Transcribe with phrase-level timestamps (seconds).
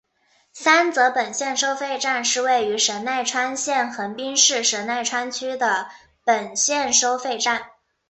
[0.51, 5.89] 三泽本线收费站是位于神奈川县横滨市神奈川区的
[6.25, 7.67] 本线收费站。